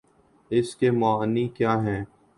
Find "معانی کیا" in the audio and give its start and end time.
0.91-1.73